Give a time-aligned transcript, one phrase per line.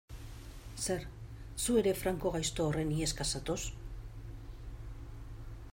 [0.85, 1.03] Zer,
[1.65, 3.61] zu ere Franco gaizto horren iheska zatoz?